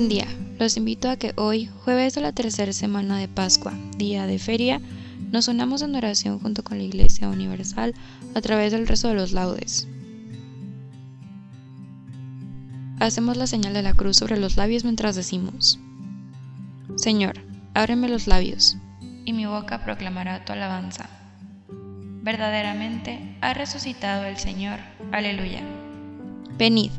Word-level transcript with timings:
Buen 0.00 0.08
día, 0.08 0.28
los 0.58 0.78
invito 0.78 1.10
a 1.10 1.16
que 1.16 1.34
hoy, 1.36 1.68
jueves 1.84 2.14
de 2.14 2.22
la 2.22 2.32
tercera 2.32 2.72
semana 2.72 3.18
de 3.18 3.28
Pascua, 3.28 3.74
día 3.98 4.26
de 4.26 4.38
feria, 4.38 4.80
nos 5.30 5.46
unamos 5.46 5.82
en 5.82 5.94
oración 5.94 6.40
junto 6.40 6.64
con 6.64 6.78
la 6.78 6.84
Iglesia 6.84 7.28
Universal 7.28 7.94
a 8.34 8.40
través 8.40 8.72
del 8.72 8.86
rezo 8.86 9.08
de 9.08 9.14
los 9.14 9.32
laudes. 9.32 9.86
Hacemos 12.98 13.36
la 13.36 13.46
señal 13.46 13.74
de 13.74 13.82
la 13.82 13.92
cruz 13.92 14.16
sobre 14.16 14.38
los 14.38 14.56
labios 14.56 14.84
mientras 14.84 15.16
decimos, 15.16 15.78
Señor, 16.96 17.34
ábreme 17.74 18.08
los 18.08 18.26
labios, 18.26 18.78
y 19.26 19.34
mi 19.34 19.44
boca 19.44 19.84
proclamará 19.84 20.46
tu 20.46 20.54
alabanza. 20.54 21.10
Verdaderamente 22.22 23.36
ha 23.42 23.52
resucitado 23.52 24.24
el 24.24 24.38
Señor. 24.38 24.78
Aleluya. 25.12 25.60
Venid, 26.56 26.90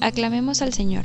aclamemos 0.00 0.60
al 0.60 0.72
Señor 0.72 1.04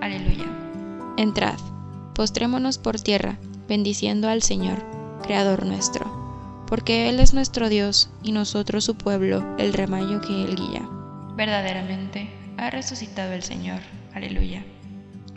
Aleluya. 0.00 0.46
Entrad, 1.16 1.58
postrémonos 2.14 2.78
por 2.78 3.00
tierra, 3.00 3.38
bendiciendo 3.68 4.28
al 4.28 4.42
Señor, 4.42 4.82
Creador 5.22 5.66
nuestro, 5.66 6.64
porque 6.66 7.08
Él 7.08 7.20
es 7.20 7.34
nuestro 7.34 7.68
Dios 7.68 8.10
y 8.22 8.32
nosotros 8.32 8.84
su 8.84 8.94
pueblo, 8.94 9.44
el 9.58 9.72
rebaño 9.72 10.20
que 10.20 10.44
Él 10.44 10.56
guía. 10.56 10.88
Verdaderamente 11.36 12.30
ha 12.56 12.70
resucitado 12.70 13.32
el 13.32 13.42
Señor. 13.42 13.80
Aleluya. 14.14 14.64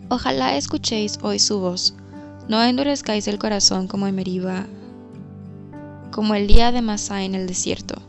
Ojalá 0.10 0.56
escuchéis 0.56 1.20
hoy 1.22 1.40
su 1.40 1.60
voz, 1.60 1.96
no 2.48 2.64
endurezcáis 2.64 3.28
el 3.28 3.40
corazón 3.40 3.88
como 3.88 4.08
en 4.08 4.16
Meriba, 4.16 4.66
como 6.12 6.36
el 6.36 6.48
día 6.48 6.72
de 6.72 6.82
Masá 6.82 7.24
en 7.24 7.36
el 7.36 7.48
desierto 7.48 8.02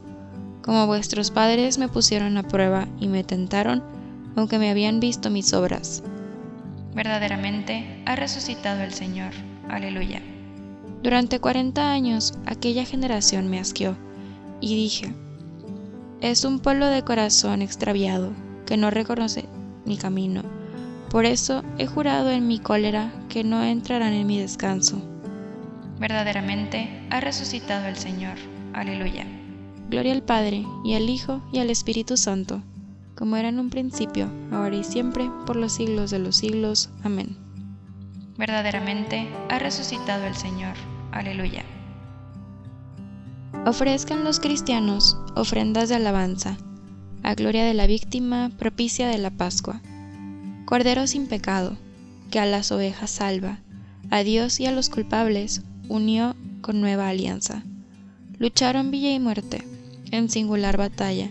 como 0.65 0.86
vuestros 0.86 1.31
padres 1.31 1.76
me 1.76 1.88
pusieron 1.88 2.38
a 2.38 2.42
prueba 2.42 2.88
y 2.98 3.06
me 3.06 3.22
tentaron, 3.22 3.82
aunque 4.34 4.59
me 4.59 4.71
habían 4.71 4.98
visto 4.98 5.28
mis 5.28 5.53
obras. 5.53 6.03
Verdaderamente 6.94 8.03
ha 8.06 8.16
resucitado 8.16 8.82
el 8.82 8.93
Señor. 8.93 9.32
Aleluya. 9.69 10.22
Durante 11.03 11.41
cuarenta 11.41 11.93
años 11.93 12.34
aquella 12.47 12.84
generación 12.84 13.50
me 13.50 13.59
asqueó, 13.59 13.97
y 14.60 14.75
dije, 14.77 15.12
es 16.21 16.44
un 16.44 16.60
pueblo 16.60 16.87
de 16.87 17.03
corazón 17.03 17.60
extraviado, 17.60 18.33
que 18.65 18.77
no 18.77 18.91
reconoce 18.91 19.44
mi 19.84 19.99
camino. 19.99 20.43
Por 21.10 21.27
eso 21.27 21.62
he 21.78 21.87
jurado 21.87 22.31
en 22.31 22.49
mi 22.49 22.59
cólera 22.59 23.12
que 23.28 23.44
no 23.44 23.62
entrarán 23.62 24.15
en 24.15 24.27
mi 24.27 24.38
descanso. 24.38 25.03
Verdaderamente 25.99 27.06
ha 27.10 27.21
resucitado 27.21 27.87
el 27.87 27.97
Señor. 27.97 28.37
Aleluya. 28.72 29.27
Gloria 29.91 30.12
al 30.12 30.22
Padre, 30.22 30.65
y 30.84 30.94
al 30.94 31.10
Hijo, 31.10 31.43
y 31.53 31.59
al 31.59 31.71
Espíritu 31.71 32.16
Santo, 32.16 32.62
como 33.14 33.36
era 33.36 33.48
en 33.48 33.58
un 33.58 33.70
principio, 33.70 34.30
ahora 34.50 34.76
y 34.76 34.84
siempre, 34.84 35.30
por 35.47 35.56
los 35.56 35.72
siglos 35.72 36.10
de 36.10 36.19
los 36.19 36.36
siglos. 36.36 36.91
Amén. 37.02 37.36
Verdaderamente 38.36 39.28
ha 39.48 39.58
resucitado 39.58 40.25
el 40.25 40.34
Señor. 40.34 40.75
Aleluya. 41.12 41.64
Ofrezcan 43.66 44.24
los 44.24 44.41
cristianos 44.41 45.16
ofrendas 45.36 45.88
de 45.88 45.94
alabanza, 45.94 46.56
a 47.22 47.34
gloria 47.34 47.64
de 47.64 47.74
la 47.74 47.86
víctima 47.86 48.50
propicia 48.58 49.08
de 49.08 49.19
la 49.19 49.30
Pascua. 49.30 49.80
Cordero 50.66 51.06
sin 51.06 51.28
pecado, 51.28 51.76
que 52.30 52.41
a 52.41 52.47
las 52.47 52.72
ovejas 52.72 53.10
salva, 53.10 53.60
a 54.10 54.22
Dios 54.22 54.60
y 54.60 54.66
a 54.66 54.72
los 54.72 54.91
culpables 54.91 55.62
unió 55.88 56.34
con 56.60 56.80
nueva 56.80 57.08
alianza. 57.08 57.62
Lucharon 58.38 58.91
villa 58.91 59.12
y 59.12 59.20
muerte, 59.20 59.66
en 60.10 60.28
singular 60.28 60.76
batalla, 60.76 61.30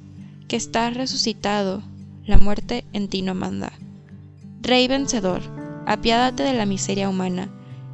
que 0.51 0.57
estás 0.57 0.93
resucitado, 0.95 1.81
la 2.25 2.37
muerte 2.37 2.83
en 2.91 3.07
ti 3.07 3.21
no 3.21 3.33
manda. 3.33 3.71
Rey 4.61 4.85
vencedor, 4.89 5.41
apiádate 5.87 6.43
de 6.43 6.51
la 6.51 6.65
miseria 6.65 7.07
humana 7.07 7.47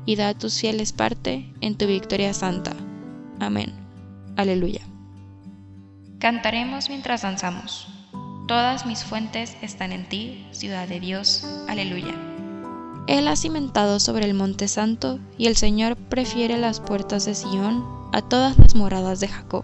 y 0.08 0.16
da 0.16 0.30
a 0.30 0.34
tus 0.34 0.60
fieles 0.60 0.92
parte 0.92 1.54
en 1.62 1.78
tu 1.78 1.86
victoria 1.86 2.34
santa. 2.34 2.74
Amén. 3.40 3.74
Aleluya. 4.38 4.82
Cantaremos 6.18 6.90
mientras 6.90 7.22
danzamos. 7.22 7.90
Todas 8.48 8.88
mis 8.88 9.04
fuentes 9.04 9.56
están 9.62 9.92
en 9.92 10.10
ti, 10.10 10.48
ciudad 10.50 10.88
de 10.88 11.00
Dios. 11.00 11.46
Aleluya. 11.68 12.16
Él 13.06 13.28
ha 13.28 13.36
cimentado 13.36 14.00
sobre 14.00 14.26
el 14.26 14.34
monte 14.34 14.68
santo 14.68 15.20
y 15.38 15.46
el 15.46 15.58
Señor 15.58 15.96
prefiere 15.96 16.58
las 16.58 16.80
puertas 16.80 17.26
de 17.26 17.36
Sión 17.36 17.86
a 18.14 18.24
todas 18.24 18.58
las 18.58 18.74
moradas 18.74 19.20
de 19.20 19.28
Jacob. 19.28 19.64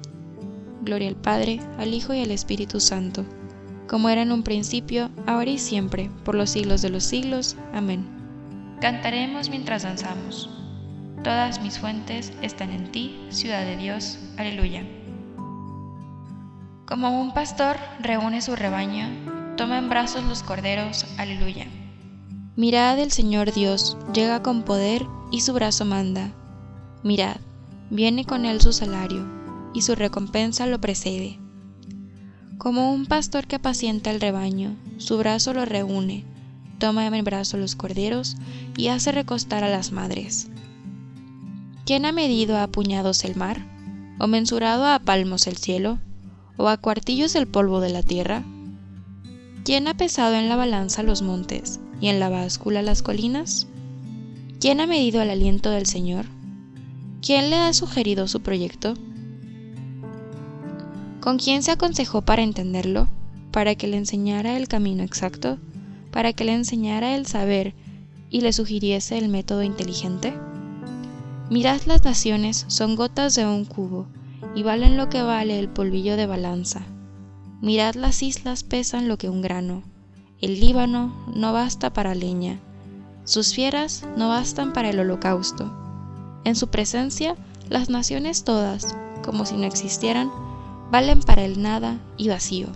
Gloria 0.81 1.09
al 1.09 1.15
Padre, 1.15 1.59
al 1.77 1.93
Hijo 1.93 2.13
y 2.13 2.21
al 2.21 2.31
Espíritu 2.31 2.79
Santo, 2.79 3.25
como 3.87 4.09
era 4.09 4.21
en 4.21 4.31
un 4.31 4.43
principio, 4.43 5.09
ahora 5.27 5.49
y 5.49 5.57
siempre, 5.57 6.09
por 6.23 6.35
los 6.35 6.49
siglos 6.49 6.81
de 6.81 6.89
los 6.89 7.03
siglos. 7.03 7.57
Amén. 7.73 8.05
Cantaremos 8.79 9.49
mientras 9.49 9.83
danzamos. 9.83 10.49
Todas 11.23 11.61
mis 11.61 11.77
fuentes 11.77 12.33
están 12.41 12.71
en 12.71 12.91
ti, 12.91 13.27
ciudad 13.29 13.63
de 13.63 13.77
Dios. 13.77 14.17
Aleluya. 14.37 14.83
Como 16.87 17.21
un 17.21 17.33
pastor 17.33 17.77
reúne 17.99 18.41
su 18.41 18.55
rebaño, 18.55 19.07
toma 19.55 19.77
en 19.77 19.89
brazos 19.89 20.23
los 20.23 20.41
corderos. 20.41 21.05
Aleluya. 21.17 21.67
Mirad 22.55 22.97
el 22.99 23.11
Señor 23.11 23.53
Dios, 23.53 23.97
llega 24.13 24.41
con 24.41 24.63
poder 24.63 25.05
y 25.31 25.41
su 25.41 25.53
brazo 25.53 25.85
manda. 25.85 26.31
Mirad, 27.03 27.37
viene 27.89 28.25
con 28.25 28.45
él 28.45 28.61
su 28.61 28.73
salario, 28.73 29.25
y 29.73 29.81
su 29.81 29.95
recompensa 29.95 30.65
lo 30.67 30.81
precede. 30.81 31.39
Como 32.57 32.93
un 32.93 33.05
pastor 33.05 33.47
que 33.47 33.55
apacienta 33.55 34.11
el 34.11 34.21
rebaño, 34.21 34.75
su 34.97 35.17
brazo 35.17 35.53
lo 35.53 35.65
reúne, 35.65 36.25
toma 36.77 37.07
en 37.07 37.23
brazo 37.23 37.57
los 37.57 37.75
corderos 37.75 38.37
y 38.77 38.87
hace 38.87 39.11
recostar 39.11 39.63
a 39.63 39.69
las 39.69 39.91
madres. 39.91 40.49
¿Quién 41.85 42.05
ha 42.05 42.11
medido 42.11 42.57
a 42.57 42.67
puñados 42.67 43.23
el 43.23 43.35
mar? 43.35 43.65
¿O 44.19 44.27
mensurado 44.27 44.85
a 44.85 44.99
palmos 44.99 45.47
el 45.47 45.57
cielo? 45.57 45.99
¿O 46.57 46.67
a 46.67 46.77
cuartillos 46.77 47.35
el 47.35 47.47
polvo 47.47 47.79
de 47.81 47.89
la 47.89 48.03
tierra? 48.03 48.43
¿Quién 49.63 49.87
ha 49.87 49.95
pesado 49.95 50.35
en 50.35 50.49
la 50.49 50.55
balanza 50.55 51.03
los 51.03 51.21
montes 51.21 51.79
y 51.99 52.07
en 52.07 52.19
la 52.19 52.29
báscula 52.29 52.81
las 52.81 53.01
colinas? 53.01 53.67
¿Quién 54.59 54.79
ha 54.79 54.87
medido 54.87 55.21
el 55.21 55.29
aliento 55.29 55.71
del 55.71 55.87
Señor? 55.87 56.25
¿Quién 57.21 57.49
le 57.49 57.57
ha 57.57 57.73
sugerido 57.73 58.27
su 58.27 58.41
proyecto? 58.41 58.93
¿Con 61.21 61.37
quién 61.37 61.61
se 61.61 61.69
aconsejó 61.69 62.23
para 62.23 62.41
entenderlo? 62.41 63.07
¿Para 63.51 63.75
que 63.75 63.85
le 63.85 63.97
enseñara 63.97 64.57
el 64.57 64.67
camino 64.67 65.03
exacto? 65.03 65.59
¿Para 66.11 66.33
que 66.33 66.45
le 66.45 66.53
enseñara 66.53 67.15
el 67.15 67.27
saber 67.27 67.75
y 68.31 68.41
le 68.41 68.51
sugiriese 68.51 69.19
el 69.19 69.29
método 69.29 69.61
inteligente? 69.61 70.33
Mirad 71.51 71.81
las 71.85 72.03
naciones 72.03 72.65
son 72.69 72.95
gotas 72.95 73.35
de 73.35 73.45
un 73.45 73.65
cubo, 73.65 74.07
y 74.55 74.63
valen 74.63 74.97
lo 74.97 75.09
que 75.09 75.21
vale 75.21 75.59
el 75.59 75.69
polvillo 75.69 76.17
de 76.17 76.25
balanza. 76.25 76.81
Mirad 77.61 77.93
las 77.93 78.23
islas 78.23 78.63
pesan 78.63 79.07
lo 79.07 79.19
que 79.19 79.29
un 79.29 79.43
grano. 79.43 79.83
El 80.41 80.59
Líbano 80.59 81.13
no 81.35 81.53
basta 81.53 81.93
para 81.93 82.15
leña. 82.15 82.59
Sus 83.25 83.53
fieras 83.53 84.07
no 84.17 84.29
bastan 84.29 84.73
para 84.73 84.89
el 84.89 84.99
holocausto. 84.99 85.71
En 86.45 86.55
su 86.55 86.69
presencia, 86.69 87.35
las 87.69 87.91
naciones 87.91 88.43
todas, 88.43 88.87
como 89.23 89.45
si 89.45 89.55
no 89.55 89.65
existieran, 89.65 90.31
valen 90.91 91.21
para 91.21 91.43
el 91.43 91.61
nada 91.61 91.97
y 92.17 92.29
vacío. 92.29 92.67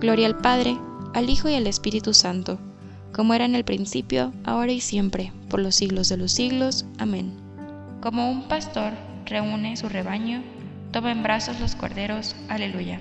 Gloria 0.00 0.26
al 0.26 0.36
Padre, 0.36 0.78
al 1.14 1.30
Hijo 1.30 1.48
y 1.48 1.54
al 1.54 1.66
Espíritu 1.66 2.14
Santo 2.14 2.58
como 3.16 3.32
era 3.32 3.46
en 3.46 3.54
el 3.54 3.64
principio, 3.64 4.34
ahora 4.44 4.72
y 4.72 4.80
siempre, 4.82 5.32
por 5.48 5.58
los 5.58 5.74
siglos 5.74 6.10
de 6.10 6.18
los 6.18 6.32
siglos. 6.32 6.84
Amén. 6.98 7.32
Como 8.02 8.30
un 8.30 8.46
pastor 8.46 8.92
reúne 9.24 9.78
su 9.78 9.88
rebaño, 9.88 10.42
toma 10.92 11.12
en 11.12 11.22
brazos 11.22 11.58
los 11.58 11.74
corderos. 11.74 12.36
Aleluya. 12.50 13.00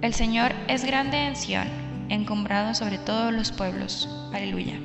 El 0.00 0.14
Señor 0.14 0.52
es 0.66 0.82
grande 0.82 1.26
en 1.26 1.36
Sión, 1.36 1.68
encumbrado 2.08 2.74
sobre 2.74 2.96
todos 2.96 3.34
los 3.34 3.52
pueblos. 3.52 4.08
Aleluya. 4.32 4.80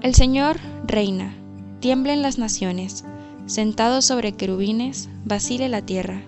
El 0.00 0.14
Señor 0.14 0.58
reina, 0.86 1.34
tiemblen 1.80 2.22
las 2.22 2.38
naciones, 2.38 3.04
sentado 3.46 4.00
sobre 4.00 4.34
querubines, 4.34 5.08
vacile 5.24 5.68
la 5.68 5.82
tierra. 5.82 6.22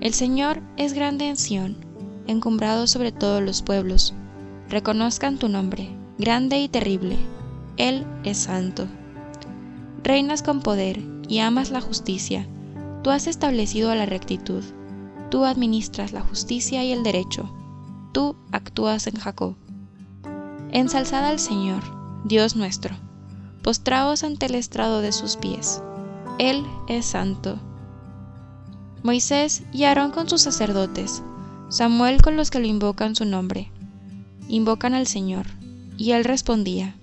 El 0.00 0.14
Señor 0.14 0.60
es 0.76 0.92
grande 0.92 1.28
en 1.28 1.36
Sión, 1.36 1.76
encumbrado 2.26 2.86
sobre 2.86 3.12
todos 3.12 3.42
los 3.42 3.62
pueblos 3.62 4.14
reconozcan 4.68 5.38
tu 5.38 5.48
nombre, 5.48 5.88
grande 6.18 6.58
y 6.58 6.68
terrible. 6.68 7.16
Él 7.76 8.06
es 8.24 8.38
santo. 8.38 8.86
Reinas 10.02 10.42
con 10.42 10.60
poder 10.60 11.00
y 11.28 11.38
amas 11.38 11.70
la 11.70 11.80
justicia. 11.80 12.48
Tú 13.02 13.10
has 13.10 13.26
establecido 13.26 13.94
la 13.94 14.06
rectitud. 14.06 14.62
Tú 15.30 15.44
administras 15.44 16.12
la 16.12 16.22
justicia 16.22 16.84
y 16.84 16.92
el 16.92 17.02
derecho. 17.02 17.52
Tú 18.12 18.36
actúas 18.52 19.06
en 19.06 19.16
Jacob. 19.16 19.56
Ensalzad 20.70 21.24
al 21.24 21.38
Señor, 21.38 21.82
Dios 22.24 22.56
nuestro. 22.56 22.96
Postraos 23.62 24.24
ante 24.24 24.46
el 24.46 24.54
estrado 24.54 25.00
de 25.00 25.12
sus 25.12 25.36
pies. 25.36 25.82
Él 26.38 26.64
es 26.88 27.06
santo. 27.06 27.58
Moisés 29.04 29.62
y 29.72 29.84
Aarón 29.84 30.10
con 30.10 30.28
sus 30.28 30.40
sacerdotes, 30.40 31.22
Samuel 31.68 32.22
con 32.22 32.36
los 32.36 32.50
que 32.50 32.58
lo 32.58 32.66
invocan 32.66 33.14
su 33.14 33.24
nombre 33.24 33.70
invocan 34.48 34.94
al 34.94 35.06
Señor, 35.06 35.46
y 35.96 36.12
él 36.12 36.24
respondía. 36.24 36.94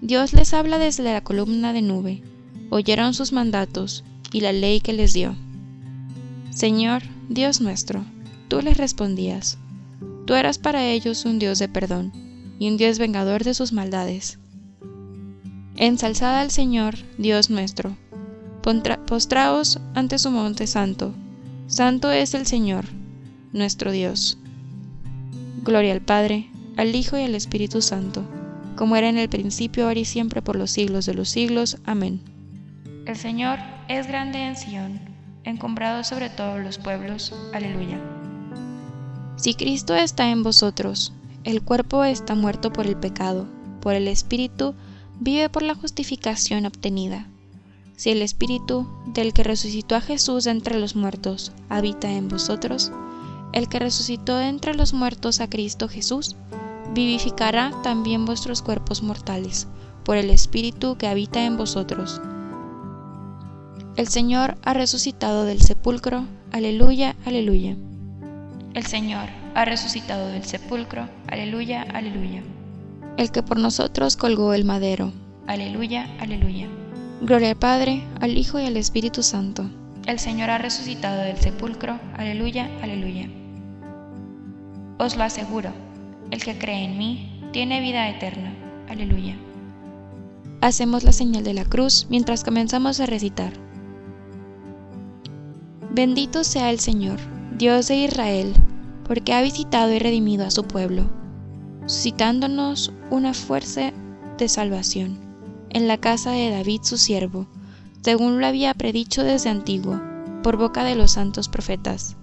Dios 0.00 0.32
les 0.32 0.54
habla 0.54 0.78
desde 0.78 1.02
la 1.02 1.22
columna 1.22 1.72
de 1.72 1.82
nube, 1.82 2.22
oyeron 2.70 3.14
sus 3.14 3.32
mandatos 3.32 4.04
y 4.32 4.40
la 4.40 4.52
ley 4.52 4.80
que 4.80 4.92
les 4.92 5.12
dio. 5.12 5.34
Señor, 6.50 7.02
Dios 7.28 7.60
nuestro, 7.60 8.04
tú 8.48 8.60
les 8.60 8.76
respondías, 8.76 9.58
tú 10.26 10.34
eras 10.34 10.58
para 10.58 10.86
ellos 10.86 11.24
un 11.24 11.38
Dios 11.38 11.58
de 11.58 11.68
perdón 11.68 12.12
y 12.58 12.68
un 12.68 12.76
Dios 12.76 12.98
vengador 12.98 13.44
de 13.44 13.54
sus 13.54 13.72
maldades. 13.72 14.38
Ensalzad 15.76 16.40
al 16.40 16.50
Señor, 16.50 16.96
Dios 17.18 17.50
nuestro, 17.50 17.96
postraos 19.06 19.80
ante 19.94 20.18
su 20.18 20.30
monte 20.30 20.66
santo, 20.66 21.14
santo 21.68 22.10
es 22.10 22.34
el 22.34 22.46
Señor, 22.46 22.84
nuestro 23.54 23.92
Dios. 23.92 24.36
Gloria 25.64 25.94
al 25.94 26.02
Padre, 26.02 26.50
al 26.76 26.94
Hijo 26.94 27.16
y 27.16 27.22
al 27.22 27.34
Espíritu 27.34 27.80
Santo, 27.80 28.24
como 28.76 28.96
era 28.96 29.08
en 29.08 29.16
el 29.16 29.30
principio, 29.30 29.86
ahora 29.86 30.00
y 30.00 30.04
siempre, 30.04 30.42
por 30.42 30.56
los 30.56 30.70
siglos 30.70 31.06
de 31.06 31.14
los 31.14 31.30
siglos. 31.30 31.78
Amén. 31.86 32.20
El 33.06 33.16
Señor 33.16 33.58
es 33.88 34.06
grande 34.06 34.38
en 34.38 34.54
Sión, 34.54 35.00
encumbrado 35.44 36.04
sobre 36.04 36.28
todos 36.28 36.60
los 36.60 36.76
pueblos. 36.76 37.32
Aleluya. 37.54 37.98
Si 39.36 39.54
Cristo 39.54 39.94
está 39.94 40.30
en 40.30 40.42
vosotros, 40.42 41.14
el 41.44 41.62
cuerpo 41.62 42.04
está 42.04 42.34
muerto 42.34 42.70
por 42.70 42.86
el 42.86 42.98
pecado, 42.98 43.48
por 43.80 43.94
el 43.94 44.08
Espíritu 44.08 44.74
vive 45.20 45.48
por 45.48 45.62
la 45.62 45.74
justificación 45.74 46.66
obtenida. 46.66 47.26
Si 47.98 48.10
el 48.10 48.22
Espíritu 48.22 48.86
del 49.06 49.32
que 49.32 49.42
resucitó 49.42 49.96
a 49.96 50.00
Jesús 50.00 50.46
entre 50.46 50.78
los 50.78 50.94
muertos 50.94 51.50
habita 51.68 52.08
en 52.12 52.28
vosotros, 52.28 52.92
el 53.52 53.68
que 53.68 53.80
resucitó 53.80 54.40
entre 54.40 54.76
los 54.76 54.94
muertos 54.94 55.40
a 55.40 55.50
Cristo 55.50 55.88
Jesús, 55.88 56.36
vivificará 56.94 57.72
también 57.82 58.24
vuestros 58.24 58.62
cuerpos 58.62 59.02
mortales, 59.02 59.66
por 60.04 60.16
el 60.16 60.30
Espíritu 60.30 60.96
que 60.96 61.08
habita 61.08 61.44
en 61.44 61.56
vosotros. 61.56 62.20
El 63.96 64.06
Señor 64.06 64.56
ha 64.62 64.74
resucitado 64.74 65.42
del 65.42 65.60
sepulcro, 65.60 66.24
aleluya, 66.52 67.16
aleluya. 67.26 67.74
El 68.74 68.86
Señor 68.86 69.28
ha 69.56 69.64
resucitado 69.64 70.28
del 70.28 70.44
sepulcro, 70.44 71.08
aleluya, 71.26 71.82
aleluya. 71.82 72.44
El 73.16 73.32
que 73.32 73.42
por 73.42 73.58
nosotros 73.58 74.16
colgó 74.16 74.54
el 74.54 74.64
madero, 74.64 75.10
aleluya, 75.48 76.08
aleluya. 76.20 76.68
Gloria 77.20 77.50
al 77.50 77.56
Padre, 77.56 78.04
al 78.20 78.38
Hijo 78.38 78.60
y 78.60 78.66
al 78.66 78.76
Espíritu 78.76 79.24
Santo. 79.24 79.68
El 80.06 80.20
Señor 80.20 80.50
ha 80.50 80.58
resucitado 80.58 81.20
del 81.20 81.36
sepulcro, 81.36 81.98
aleluya, 82.16 82.70
aleluya. 82.80 83.28
Os 84.98 85.16
lo 85.16 85.24
aseguro, 85.24 85.70
el 86.30 86.44
que 86.44 86.56
cree 86.58 86.84
en 86.84 86.96
mí 86.96 87.42
tiene 87.52 87.80
vida 87.80 88.08
eterna. 88.08 88.54
Aleluya. 88.88 89.36
Hacemos 90.60 91.02
la 91.02 91.10
señal 91.10 91.42
de 91.42 91.54
la 91.54 91.64
cruz 91.64 92.06
mientras 92.08 92.44
comenzamos 92.44 93.00
a 93.00 93.06
recitar. 93.06 93.52
Bendito 95.90 96.44
sea 96.44 96.70
el 96.70 96.78
Señor, 96.78 97.18
Dios 97.58 97.88
de 97.88 97.96
Israel, 97.96 98.54
porque 99.04 99.34
ha 99.34 99.42
visitado 99.42 99.92
y 99.92 99.98
redimido 99.98 100.46
a 100.46 100.52
su 100.52 100.62
pueblo, 100.62 101.10
suscitándonos 101.86 102.92
una 103.10 103.34
fuerza 103.34 103.92
de 104.38 104.48
salvación 104.48 105.27
en 105.70 105.88
la 105.88 105.98
casa 105.98 106.30
de 106.30 106.50
David 106.50 106.80
su 106.82 106.98
siervo, 106.98 107.46
según 108.02 108.40
lo 108.40 108.46
había 108.46 108.74
predicho 108.74 109.22
desde 109.22 109.50
antiguo, 109.50 110.00
por 110.42 110.56
boca 110.56 110.84
de 110.84 110.94
los 110.94 111.12
santos 111.12 111.48
profetas. 111.48 112.16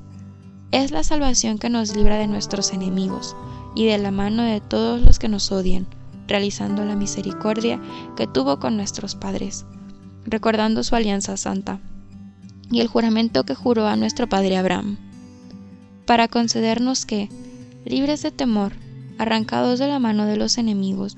Es 0.72 0.92
la 0.92 1.04
salvación 1.04 1.58
que 1.58 1.70
nos 1.70 1.96
libra 1.96 2.18
de 2.18 2.28
nuestros 2.28 2.74
enemigos 2.74 3.36
y 3.76 3.86
de 3.86 3.98
la 3.98 4.12
mano 4.12 4.44
de 4.44 4.62
todos 4.62 5.02
los 5.02 5.20
que 5.20 5.28
nos 5.28 5.52
odian, 5.52 5.86
realizando 6.28 6.86
la 6.86 6.96
misericordia 6.96 7.80
que 8.16 8.28
tuvo 8.28 8.60
con 8.60 8.78
nuestros 8.78 9.16
padres, 9.16 9.66
recordando 10.26 10.84
su 10.84 10.96
alianza 10.96 11.38
santa 11.38 11.80
y 12.72 12.80
el 12.80 12.88
juramento 12.88 13.44
que 13.44 13.56
juró 13.56 13.86
a 13.88 13.96
nuestro 13.96 14.28
padre 14.28 14.58
Abraham, 14.58 14.98
para 16.06 16.28
concedernos 16.28 17.06
que, 17.06 17.30
libres 17.86 18.24
de 18.24 18.32
temor, 18.32 18.74
arrancados 19.18 19.80
de 19.80 19.88
la 19.88 20.00
mano 20.00 20.26
de 20.26 20.38
los 20.38 20.58
enemigos, 20.58 21.18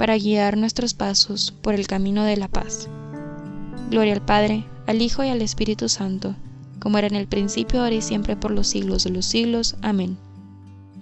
para 0.00 0.16
guiar 0.16 0.56
nuestros 0.56 0.94
pasos 0.94 1.52
por 1.60 1.74
el 1.74 1.86
camino 1.86 2.24
de 2.24 2.38
la 2.38 2.48
paz. 2.48 2.88
Gloria 3.90 4.14
al 4.14 4.22
Padre, 4.22 4.64
al 4.86 5.02
Hijo 5.02 5.22
y 5.22 5.28
al 5.28 5.42
Espíritu 5.42 5.90
Santo, 5.90 6.34
como 6.78 6.96
era 6.96 7.06
en 7.06 7.16
el 7.16 7.26
principio, 7.26 7.82
ahora 7.82 7.96
y 7.96 8.00
siempre, 8.00 8.34
por 8.34 8.50
los 8.50 8.66
siglos 8.66 9.04
de 9.04 9.10
los 9.10 9.26
siglos. 9.26 9.76
Amén. 9.82 10.16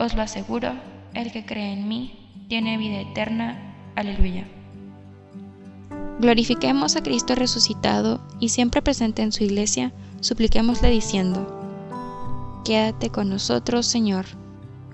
Os 0.00 0.14
lo 0.14 0.22
aseguro, 0.22 0.72
el 1.14 1.30
que 1.30 1.46
cree 1.46 1.74
en 1.74 1.86
mí 1.86 2.18
tiene 2.48 2.76
vida 2.76 3.02
eterna. 3.02 3.72
Aleluya. 3.94 4.48
Glorifiquemos 6.18 6.96
a 6.96 7.00
Cristo 7.00 7.36
resucitado 7.36 8.20
y 8.40 8.48
siempre 8.48 8.82
presente 8.82 9.22
en 9.22 9.30
su 9.30 9.44
iglesia, 9.44 9.92
supliquémosle 10.18 10.90
diciendo, 10.90 11.46
Quédate 12.64 13.10
con 13.10 13.28
nosotros, 13.28 13.86
Señor. 13.86 14.26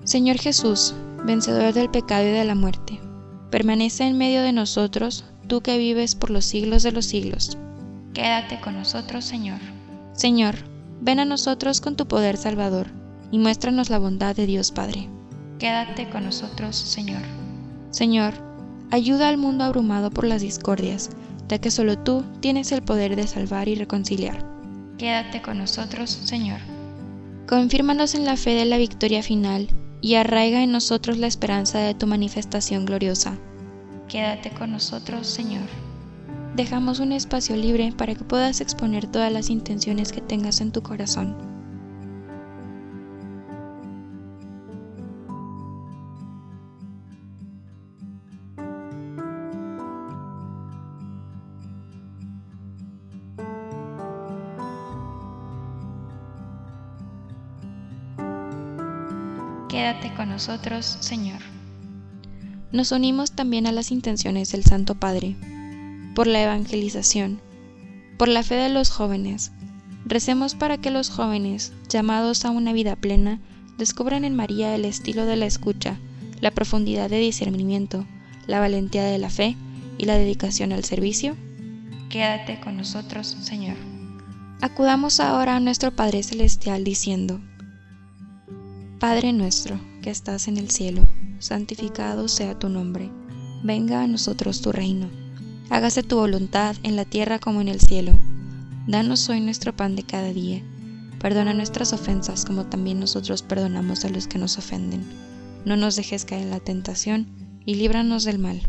Señor 0.03 0.37
Jesús, 0.37 0.93
vencedor 1.25 1.73
del 1.73 1.89
pecado 1.89 2.27
y 2.27 2.29
de 2.29 2.45
la 2.45 2.53
muerte, 2.53 2.99
permanece 3.49 4.05
en 4.05 4.17
medio 4.17 4.41
de 4.41 4.51
nosotros, 4.51 5.25
tú 5.47 5.61
que 5.61 5.77
vives 5.77 6.15
por 6.15 6.29
los 6.29 6.45
siglos 6.45 6.83
de 6.83 6.91
los 6.91 7.05
siglos. 7.05 7.57
Quédate 8.13 8.59
con 8.61 8.75
nosotros, 8.75 9.25
Señor. 9.25 9.59
Señor, 10.13 10.55
ven 11.01 11.19
a 11.19 11.25
nosotros 11.25 11.81
con 11.81 11.95
tu 11.95 12.07
poder 12.07 12.37
salvador, 12.37 12.87
y 13.31 13.39
muéstranos 13.39 13.89
la 13.89 13.99
bondad 13.99 14.35
de 14.35 14.45
Dios 14.45 14.71
Padre. 14.71 15.09
Quédate 15.59 16.09
con 16.09 16.25
nosotros, 16.25 16.75
Señor. 16.75 17.21
Señor, 17.91 18.33
ayuda 18.91 19.29
al 19.29 19.37
mundo 19.37 19.63
abrumado 19.63 20.09
por 20.09 20.25
las 20.25 20.41
discordias, 20.41 21.09
ya 21.47 21.59
que 21.59 21.71
solo 21.71 21.97
tú 21.97 22.23
tienes 22.39 22.71
el 22.71 22.81
poder 22.81 23.15
de 23.15 23.27
salvar 23.27 23.67
y 23.67 23.75
reconciliar. 23.75 24.45
Quédate 24.97 25.41
con 25.41 25.57
nosotros, 25.57 26.09
Señor. 26.09 26.59
Confírmanos 27.47 28.15
en 28.15 28.25
la 28.25 28.37
fe 28.37 28.51
de 28.51 28.65
la 28.65 28.77
victoria 28.77 29.21
final 29.21 29.67
y 30.05 30.13
arraiga 30.13 30.61
en 30.61 30.71
nosotros 30.71 31.17
la 31.17 31.25
esperanza 31.25 31.79
de 31.79 31.95
tu 31.95 32.05
manifestación 32.05 32.85
gloriosa. 32.85 33.39
Quédate 34.07 34.51
con 34.51 34.71
nosotros, 34.71 35.25
Señor. 35.25 35.63
Dejamos 36.55 36.99
un 36.99 37.11
espacio 37.11 37.55
libre 37.55 37.91
para 37.91 38.13
que 38.13 38.23
puedas 38.23 38.61
exponer 38.61 39.07
todas 39.07 39.31
las 39.31 39.49
intenciones 39.49 40.11
que 40.11 40.21
tengas 40.21 40.61
en 40.61 40.71
tu 40.71 40.83
corazón. 40.83 41.54
Quédate 59.75 60.13
con 60.13 60.29
nosotros, 60.29 60.85
Señor. 61.01 61.41
Nos 62.71 62.93
unimos 62.93 63.33
también 63.33 63.67
a 63.67 63.73
las 63.73 63.91
intenciones 63.91 64.53
del 64.53 64.63
Santo 64.63 64.95
Padre, 64.95 65.35
por 66.15 66.27
la 66.27 66.41
evangelización, 66.41 67.41
por 68.17 68.29
la 68.29 68.41
fe 68.41 68.55
de 68.55 68.69
los 68.69 68.89
jóvenes. 68.89 69.51
Recemos 70.05 70.55
para 70.55 70.77
que 70.77 70.91
los 70.91 71.09
jóvenes, 71.09 71.73
llamados 71.89 72.45
a 72.45 72.51
una 72.51 72.71
vida 72.71 72.95
plena, 72.95 73.41
descubran 73.77 74.23
en 74.23 74.33
María 74.33 74.73
el 74.73 74.85
estilo 74.85 75.25
de 75.25 75.35
la 75.35 75.45
escucha, 75.45 75.99
la 76.39 76.51
profundidad 76.51 77.09
de 77.09 77.19
discernimiento, 77.19 78.05
la 78.47 78.61
valentía 78.61 79.03
de 79.03 79.17
la 79.17 79.29
fe 79.29 79.57
y 79.97 80.05
la 80.05 80.15
dedicación 80.15 80.71
al 80.71 80.85
servicio. 80.85 81.35
Quédate 82.07 82.61
con 82.61 82.77
nosotros, 82.77 83.35
Señor. 83.41 83.75
Acudamos 84.61 85.19
ahora 85.19 85.57
a 85.57 85.59
nuestro 85.59 85.93
Padre 85.93 86.23
Celestial 86.23 86.85
diciendo, 86.85 87.41
Padre 88.99 89.33
nuestro 89.33 89.77
que 90.01 90.09
estás 90.09 90.47
en 90.47 90.55
el 90.55 90.69
cielo, 90.69 91.05
santificado 91.39 92.29
sea 92.29 92.57
tu 92.57 92.69
nombre, 92.69 93.11
venga 93.61 94.01
a 94.01 94.07
nosotros 94.07 94.61
tu 94.61 94.71
reino, 94.71 95.09
hágase 95.69 96.01
tu 96.01 96.15
voluntad 96.15 96.77
en 96.81 96.95
la 96.95 97.03
tierra 97.03 97.37
como 97.37 97.59
en 97.59 97.67
el 97.67 97.81
cielo. 97.81 98.13
Danos 98.87 99.27
hoy 99.27 99.41
nuestro 99.41 99.75
pan 99.75 99.97
de 99.97 100.03
cada 100.03 100.31
día, 100.31 100.63
perdona 101.19 101.53
nuestras 101.53 101.91
ofensas 101.91 102.45
como 102.45 102.67
también 102.67 103.01
nosotros 103.01 103.43
perdonamos 103.43 104.05
a 104.05 104.09
los 104.09 104.27
que 104.27 104.39
nos 104.39 104.57
ofenden. 104.57 105.03
No 105.65 105.75
nos 105.75 105.97
dejes 105.97 106.23
caer 106.23 106.43
en 106.43 106.51
la 106.51 106.61
tentación 106.61 107.27
y 107.65 107.75
líbranos 107.75 108.23
del 108.23 108.39
mal. 108.39 108.61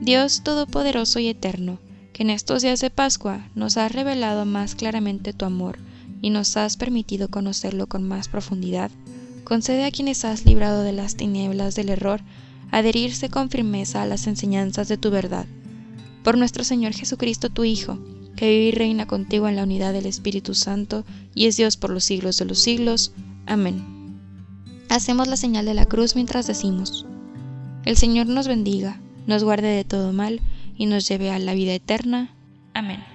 Dios 0.00 0.42
Todopoderoso 0.44 1.18
y 1.18 1.28
Eterno, 1.28 1.78
que 2.12 2.24
en 2.24 2.30
estos 2.30 2.60
días 2.60 2.80
de 2.80 2.90
Pascua 2.90 3.48
nos 3.54 3.78
has 3.78 3.90
revelado 3.90 4.44
más 4.44 4.74
claramente 4.74 5.32
tu 5.32 5.46
amor, 5.46 5.78
y 6.20 6.30
nos 6.30 6.56
has 6.56 6.76
permitido 6.76 7.28
conocerlo 7.28 7.86
con 7.86 8.02
más 8.06 8.28
profundidad, 8.28 8.90
concede 9.44 9.84
a 9.84 9.90
quienes 9.90 10.24
has 10.24 10.44
librado 10.44 10.82
de 10.82 10.92
las 10.92 11.16
tinieblas 11.16 11.74
del 11.74 11.88
error 11.88 12.20
adherirse 12.70 13.28
con 13.28 13.50
firmeza 13.50 14.02
a 14.02 14.06
las 14.06 14.26
enseñanzas 14.26 14.88
de 14.88 14.96
tu 14.96 15.10
verdad. 15.10 15.46
Por 16.22 16.38
nuestro 16.38 16.64
Señor 16.64 16.92
Jesucristo, 16.92 17.50
tu 17.50 17.64
Hijo, 17.64 17.98
que 18.36 18.48
vive 18.48 18.64
y 18.66 18.70
reina 18.72 19.06
contigo 19.06 19.48
en 19.48 19.56
la 19.56 19.64
unidad 19.64 19.92
del 19.92 20.06
Espíritu 20.06 20.54
Santo 20.54 21.04
y 21.34 21.46
es 21.46 21.56
Dios 21.56 21.76
por 21.76 21.90
los 21.90 22.04
siglos 22.04 22.36
de 22.38 22.44
los 22.44 22.58
siglos. 22.60 23.12
Amén. 23.46 24.00
Hacemos 24.88 25.28
la 25.28 25.36
señal 25.36 25.64
de 25.64 25.74
la 25.74 25.86
cruz 25.86 26.14
mientras 26.14 26.46
decimos, 26.46 27.06
El 27.84 27.96
Señor 27.96 28.26
nos 28.26 28.48
bendiga, 28.48 29.00
nos 29.26 29.44
guarde 29.44 29.68
de 29.68 29.84
todo 29.84 30.12
mal 30.12 30.40
y 30.76 30.86
nos 30.86 31.08
lleve 31.08 31.30
a 31.30 31.38
la 31.38 31.54
vida 31.54 31.74
eterna. 31.74 32.34
Amén. 32.74 33.09